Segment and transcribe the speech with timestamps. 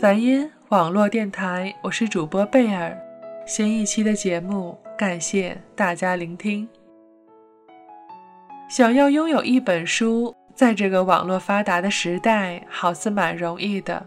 [0.00, 2.96] 梵音网络电台，我是主播贝尔。
[3.44, 6.68] 新一期的节目，感谢大家聆听。
[8.68, 14.06] 想要拥有一本书，在这个网络发达的时代，好似蛮容易的。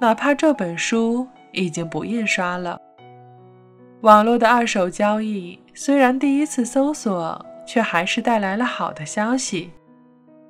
[0.00, 2.80] 哪怕这本书已经不印刷了，
[4.00, 9.70] 网络的二手交易虽然第一次搜索，却还是带来了好的消息。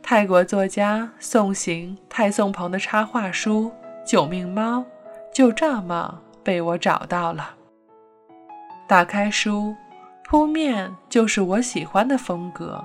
[0.03, 3.71] 泰国作家宋行泰宋鹏的插画书
[4.05, 4.79] 《九命猫》
[5.33, 7.55] 就这么被我找到了。
[8.87, 9.75] 打开书，
[10.25, 12.85] 铺面就是我喜欢的风格。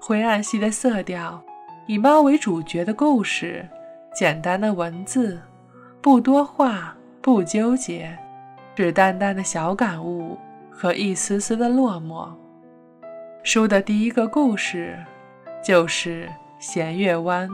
[0.00, 1.42] 灰暗系的色调，
[1.86, 3.68] 以猫为主角的故事，
[4.14, 5.40] 简单的文字，
[6.00, 8.16] 不多话，不纠结，
[8.76, 10.38] 只淡淡的小感悟
[10.70, 12.28] 和一丝丝的落寞。
[13.42, 14.96] 书的第一个故事
[15.62, 17.48] 就是弦月湾。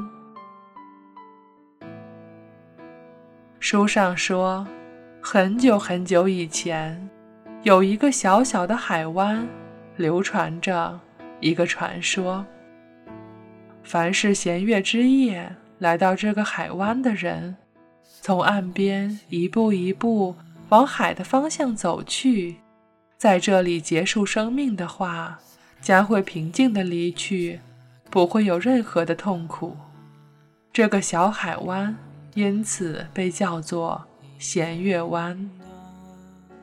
[3.62, 4.66] 书上说，
[5.20, 7.10] 很久很久以前，
[7.62, 9.46] 有一个小小的海湾，
[9.96, 10.98] 流传着。
[11.40, 12.44] 一个传说：
[13.82, 17.54] 凡是弦月之夜来到这个海湾的人，
[18.22, 20.34] 从岸边一步一步
[20.70, 22.56] 往海的方向走去，
[23.18, 25.38] 在这里结束生命的话，
[25.82, 27.60] 将会平静的离去，
[28.10, 29.76] 不会有任何的痛苦。
[30.72, 31.94] 这个小海湾
[32.34, 34.04] 因此被叫做
[34.38, 35.50] 弦月湾。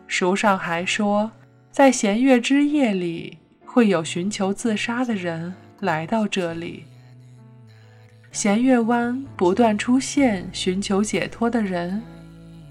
[0.07, 1.31] 书上还说，
[1.71, 3.37] 在弦月之夜里。
[3.69, 6.85] 会有寻求自杀的人来到这里。
[8.31, 12.01] 弦月湾不断出现寻求解脱的人，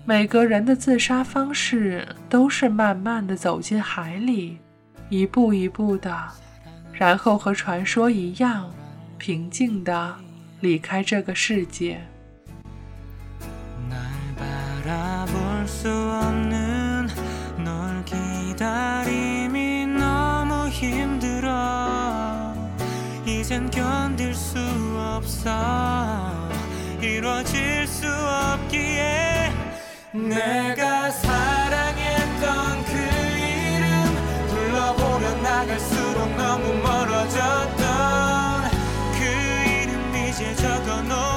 [0.05, 4.59] 每个人的自杀方式都是慢慢的走进海里，
[5.09, 6.13] 一步一步的，
[6.93, 8.69] 然后和传说一样，
[9.17, 10.17] 平静的
[10.59, 12.01] 离开这个世界。
[14.87, 17.09] 바라볼 수 없는
[17.59, 22.55] 널 기다림이 너무 힘들어.
[23.25, 24.59] 이젠 견딜 수
[24.97, 25.51] 없어.
[27.03, 29.53] 이뤄질 수 없기에
[30.13, 32.93] 내가 사랑했던 그
[33.43, 34.15] 이름
[34.47, 38.71] 불러보려 나갈수록 너무 멀어졌던
[39.19, 39.25] 그
[39.69, 41.36] 이름 이제 적어놓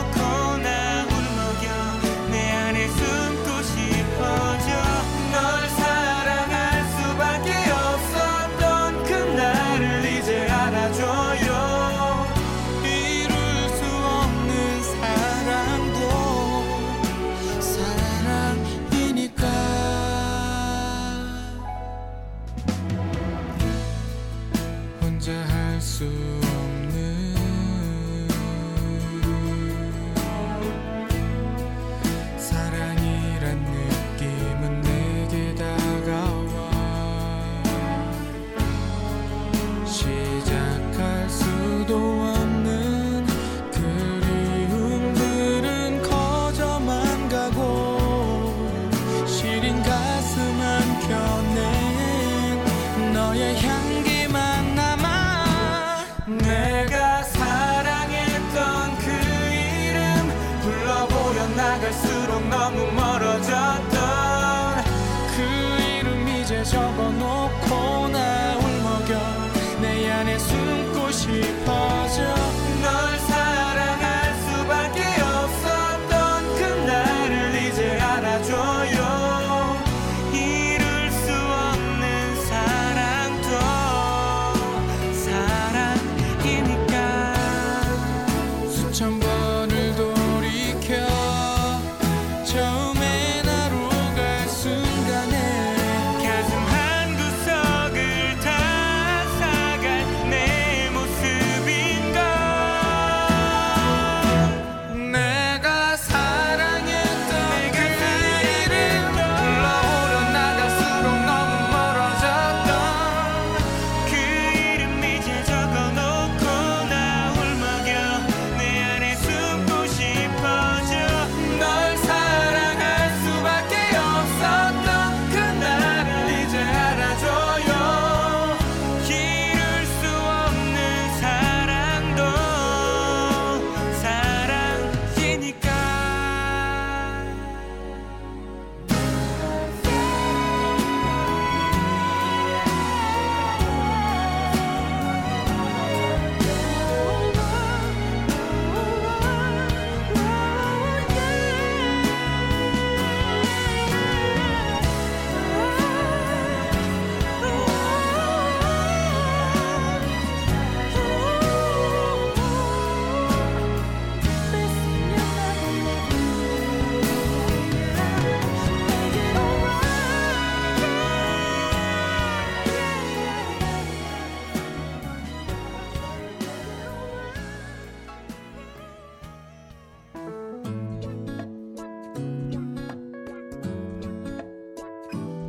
[53.29, 54.08] 我也想给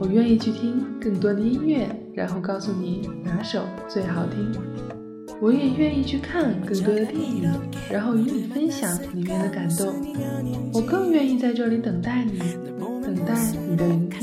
[0.00, 4.50] 我愿意去听更多的音乐，然后告诉你哪首最好听。
[5.42, 7.46] 我也愿意去看更多的电影，
[7.90, 9.94] 然后与你分享里面的感动。
[10.72, 12.38] 我更愿意在这里等待你，
[13.02, 13.34] 等待
[13.68, 14.18] 你的聆听。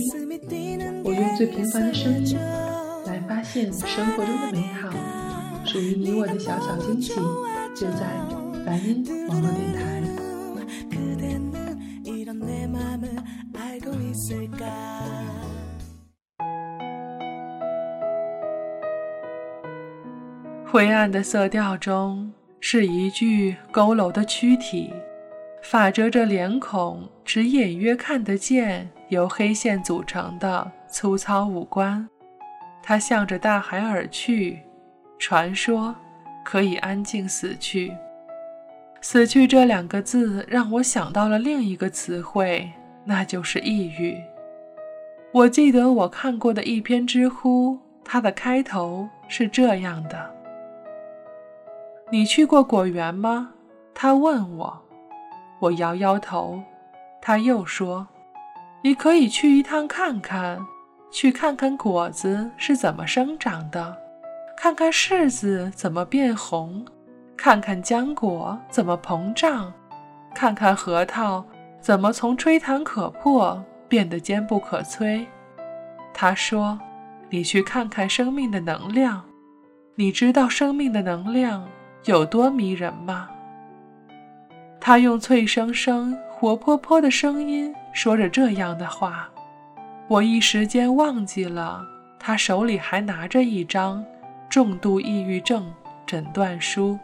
[1.04, 2.36] 我用最平凡的声音
[3.06, 4.90] 来发现生活中的美好，
[5.64, 7.14] 属于你我的小小惊喜，
[7.76, 8.20] 就在
[8.66, 9.86] 梵音网络电台。
[20.70, 22.30] 灰暗的色调中，
[22.60, 24.92] 是一具佝偻的躯体，
[25.64, 32.06] 发遮着脸孔，只隐约看得见由黑线组成的粗糙五官。
[32.84, 34.60] 他向着大海而去，
[35.18, 35.96] 传说
[36.44, 37.94] 可以安静死去。
[39.00, 42.70] 死去这两个字让我想到了另一个词汇，
[43.06, 44.18] 那就是抑郁。
[45.32, 50.37] 我记得我看过的一篇知乎，它的开头是这样的。
[52.10, 53.50] 你去过果园吗？
[53.94, 54.82] 他问我，
[55.60, 56.64] 我摇摇头。
[57.22, 58.08] 他又说
[58.82, 60.66] ：“你可以去一趟看看，
[61.12, 63.98] 去看看果子是怎么生长的，
[64.56, 66.86] 看看柿子怎么变红，
[67.36, 69.74] 看看浆果怎么膨胀，
[70.34, 71.44] 看看核桃
[71.82, 75.26] 怎么从吹弹可破变得坚不可摧。”
[76.14, 76.80] 他说
[77.30, 79.26] ：“你去看看生命的能量，
[79.96, 81.68] 你知道生命的能量。”
[82.08, 83.28] 有多迷人吗？
[84.80, 89.28] 他用脆生生、活泼泼的声音说着这样的话，
[90.08, 91.86] 我一时间忘记了
[92.18, 94.02] 他手里还拿着一张
[94.50, 95.70] 重度抑郁症
[96.06, 96.98] 诊断书。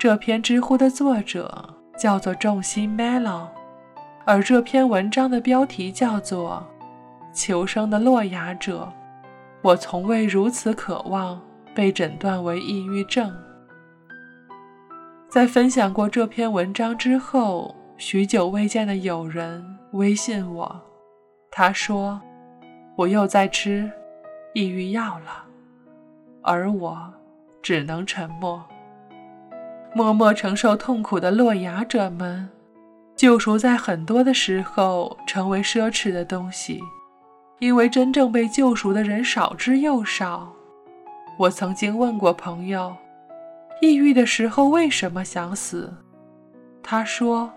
[0.00, 3.46] 这篇知乎的作者叫做重心 Mellow，
[4.24, 6.66] 而这篇文章的标题叫做
[7.32, 8.92] 《求生的落雅者》。
[9.62, 11.40] 我从未如此渴望
[11.72, 13.32] 被诊断为抑郁症。
[15.30, 20.80] 在分享过这篇文章之后，许久未见的友人微信我，
[21.52, 22.20] 他说
[22.98, 23.88] ：“我又在吃
[24.54, 25.44] 抑郁药了。”
[26.42, 27.14] 而我
[27.62, 28.60] 只能沉默。
[29.94, 32.48] 默默承受痛苦的落雅者们，
[33.14, 36.80] 救赎在很多的时候成为奢侈的东西，
[37.60, 40.52] 因为真正被救赎的人少之又少。
[41.38, 42.96] 我曾经问过朋友。
[43.80, 45.90] 抑郁的时候为什么想死？
[46.82, 47.50] 他说：“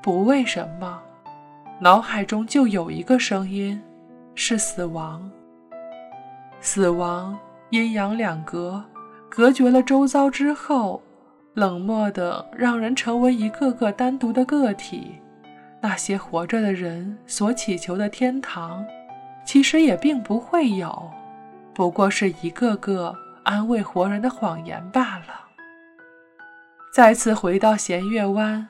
[0.00, 0.98] 不为什么，
[1.78, 3.78] 脑海中就有一个声音，
[4.34, 5.30] 是死亡。
[6.62, 7.38] 死亡
[7.68, 8.82] 阴阳两隔，
[9.28, 11.02] 隔绝了周遭之后，
[11.52, 15.16] 冷漠的让人成为一个个单独的个体。
[15.82, 18.82] 那些活着的人所祈求的天堂，
[19.44, 21.10] 其实也并不会有，
[21.74, 25.44] 不过是一个个安慰活人的谎言罢了。”
[26.98, 28.66] 再次回到弦月湾，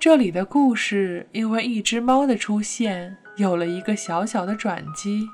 [0.00, 5.28] 这里的故事因为一只猫的出现有了一个小小的转机。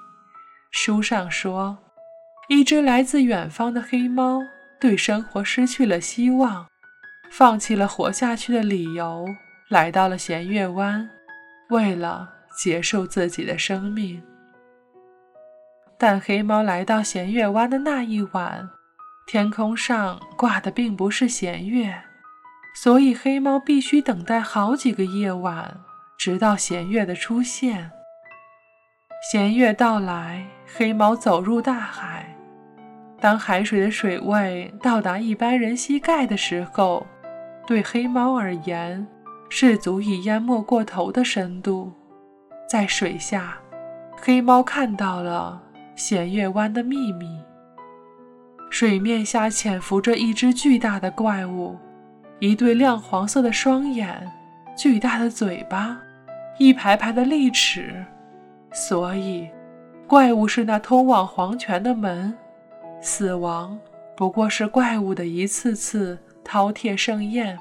[0.73, 1.79] 书上说，
[2.49, 4.41] 一只来自远方的黑猫
[4.81, 6.67] 对生活失去了希望，
[7.31, 9.25] 放弃了活下去的理由，
[9.69, 11.09] 来到了弦月湾，
[11.71, 14.21] 为了结束自己的生命。
[15.97, 18.69] 但黑猫来到弦月湾的那一晚，
[19.29, 22.03] 天空上挂的并不是弦月。
[22.75, 25.81] 所以，黑猫必须等待好几个夜晚，
[26.19, 27.91] 直到弦月的出现。
[29.31, 32.37] 弦月到来，黑猫走入大海。
[33.21, 37.07] 当海水的水位到达一般人膝盖的时候，
[37.67, 39.07] 对黑猫而言
[39.49, 41.93] 是足以淹没过头的深度。
[42.69, 43.59] 在水下，
[44.21, 45.63] 黑猫看到了
[45.95, 47.39] 弦月湾的秘密。
[48.71, 51.79] 水面下潜伏着一只巨大的怪物。
[52.43, 54.29] 一对亮黄色的双眼，
[54.77, 55.97] 巨大的嘴巴，
[56.59, 58.05] 一排排的利齿，
[58.73, 59.49] 所以，
[60.09, 62.37] 怪物是那通往黄泉的门，
[63.01, 63.79] 死亡
[64.17, 67.57] 不过是怪物的一次次饕餮盛宴。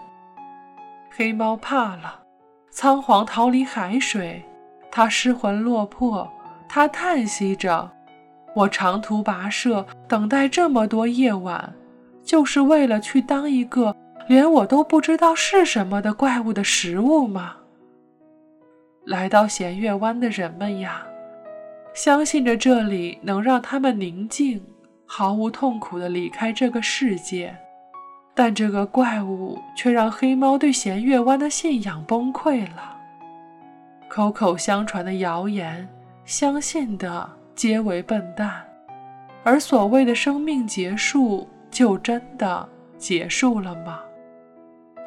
[1.15, 2.21] 黑猫怕了，
[2.71, 4.43] 仓皇逃离海水，
[4.89, 6.27] 它失魂落魄，
[6.67, 7.87] 它叹息着
[8.55, 11.71] ：“我长途跋涉，等待这么多夜晚，
[12.23, 13.95] 就是为了去当一个。”
[14.31, 17.57] 连我都不知道是什么的怪物的食物吗？
[19.03, 21.05] 来到弦月湾的人们呀，
[21.93, 24.63] 相信着这里能让他们宁静、
[25.05, 27.53] 毫无痛苦地离开这个世界。
[28.33, 32.97] 但这个怪物却让黑猫对弦月湾的信仰崩溃了。
[34.07, 35.85] 口口相传的谣言
[36.23, 38.65] 相信的皆为笨蛋，
[39.43, 43.99] 而所谓的生命结束，就真的结束了吗？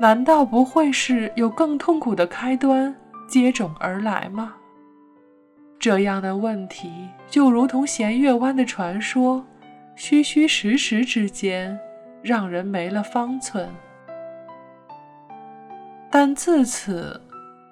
[0.01, 2.95] 难道不会是有更痛苦的开端
[3.29, 4.55] 接踵而来吗？
[5.79, 6.91] 这样的问题
[7.29, 9.45] 就如同弦月湾的传说，
[9.95, 11.79] 虚虚实实之间，
[12.23, 13.69] 让人没了方寸。
[16.11, 17.21] 但自此，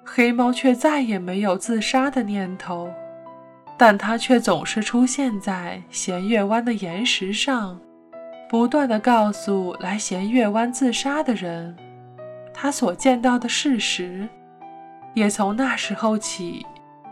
[0.05, 2.89] 黑猫却再也没有自杀的念头，
[3.77, 7.79] 但它却总是出现在弦月湾的岩石上，
[8.49, 11.75] 不断的告诉来弦月湾自杀的人，
[12.63, 14.25] 他所见到的事实。
[15.13, 16.65] 也从那时候起，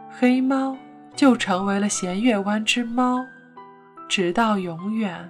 [0.10, 0.78] 黑猫
[1.14, 3.26] 就成为了弦月湾之猫，
[4.08, 5.30] 直到永远。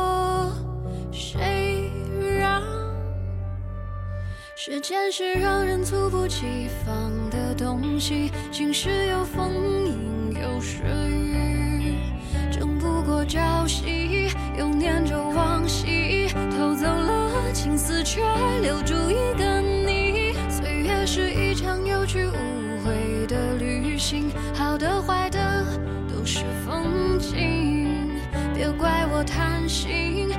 [4.63, 8.31] 时间是让人猝不及防的东西？
[8.51, 9.51] 晴时有风，
[9.87, 11.95] 阴有时雨，
[12.51, 18.21] 争不过朝夕，又念着往昔，偷走了青丝，却
[18.61, 20.35] 留住一个你。
[20.47, 25.65] 岁月是一场有去无回的旅行，好的坏的
[26.07, 28.11] 都是风景，
[28.53, 30.29] 别怪我贪心。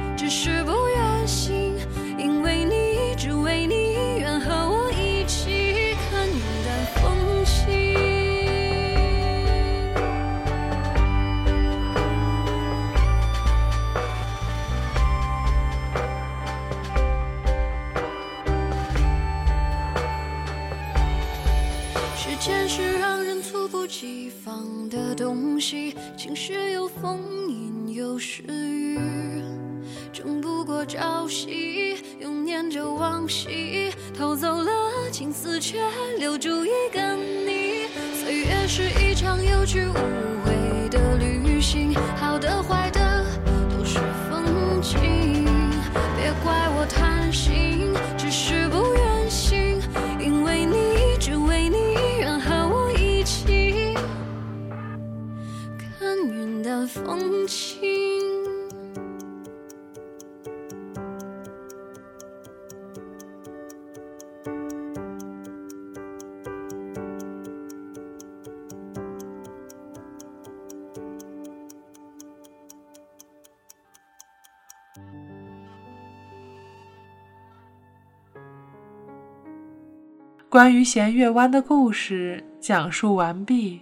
[80.53, 83.81] 关于弦月湾的故事讲述完毕，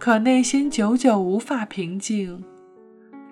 [0.00, 2.42] 可内心久久无法平静。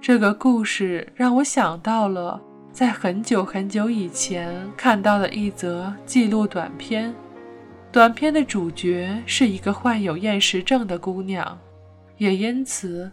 [0.00, 7.12] 这个故事让我想到了在很久很久以前看到的一则记录短片。
[7.90, 11.58] 短片的主角是一个患有厌食症的姑娘，
[12.18, 13.10] 也因此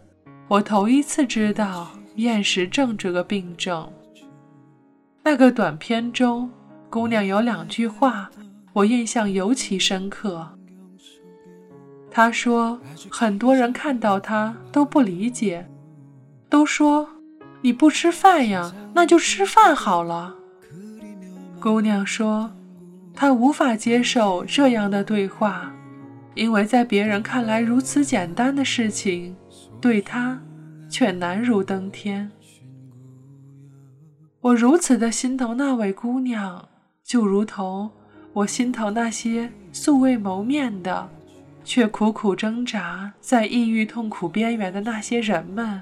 [0.47, 3.91] 我头一次知道厌食症这个病症。
[5.23, 6.47] 那个短片中，
[6.91, 8.29] 姑娘有两句话。
[8.77, 10.47] 我印象尤其深刻。
[12.11, 12.79] 他说，
[13.09, 15.67] 很多人看到他都不理解，
[16.47, 17.09] 都说
[17.61, 20.35] 你不吃饭呀，那就吃饭好了。
[21.59, 22.51] 姑娘说，
[23.15, 25.73] 她无法接受这样的对话，
[26.35, 29.35] 因为在别人看来如此简单的事情，
[29.81, 30.39] 对她
[30.87, 32.29] 却难如登天。
[34.41, 36.69] 我如此的心疼那位姑娘，
[37.03, 37.89] 就如同……
[38.37, 41.09] 我心疼那些素未谋面的，
[41.65, 45.81] 却苦苦挣扎在抑郁痛苦边缘的那些人们。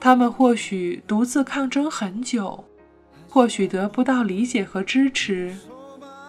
[0.00, 2.64] 他们或许独自抗争很久，
[3.28, 5.54] 或许得不到理解和支持，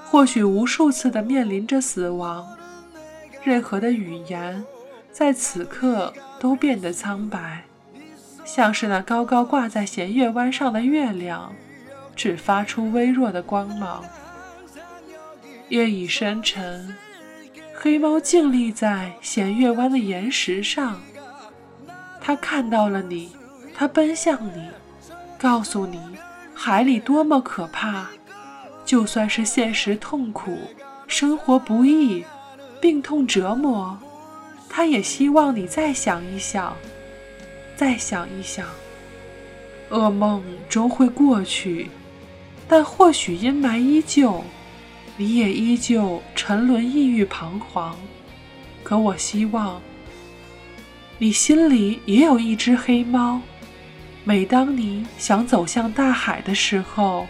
[0.04, 2.46] 或许无数次的面临着死亡。
[3.42, 4.62] 任何的语言，
[5.14, 7.64] 在此刻都变得苍白，
[8.44, 11.54] 像是那高高挂在弦月湾上的月亮，
[12.18, 14.04] 只发出微弱的光芒。
[15.72, 16.94] 夜已深沉，
[17.74, 21.02] 黑猫静立在弦月湾的岩石上，
[22.20, 23.32] 它看到了你，
[23.74, 24.68] 它奔向你，
[25.38, 25.98] 告诉你
[26.54, 28.10] 海里多么可怕。
[28.84, 30.58] 就算是现实痛苦，
[31.08, 32.26] 生活不易，
[32.82, 33.98] 病痛折磨，
[34.68, 36.76] 它也希望你再想一想，
[37.78, 38.68] 再想一想。
[39.90, 41.90] 噩梦终会过去，
[42.68, 44.44] 但或许阴霾依旧。
[45.18, 47.96] 你也依旧沉沦、抑郁、彷徨，
[48.84, 49.82] 可我希望
[51.20, 53.42] 你心里也有一只黑猫。
[54.24, 57.28] 每当你想走向大海的时候，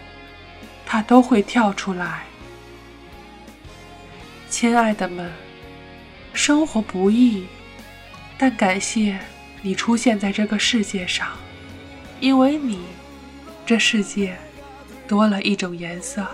[0.84, 2.24] 它都会跳出来。
[4.48, 5.32] 亲爱的们，
[6.34, 7.46] 生活不易，
[8.36, 9.18] 但感谢
[9.62, 11.28] 你出现在这个世界上，
[12.20, 12.80] 因为你，
[13.64, 14.36] 这世界
[15.08, 16.26] 多了一种颜色。